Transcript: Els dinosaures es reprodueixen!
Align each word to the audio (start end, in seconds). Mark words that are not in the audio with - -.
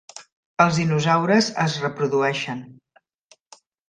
Els 0.63 0.77
dinosaures 0.79 1.49
es 1.63 1.75
reprodueixen! 1.83 2.65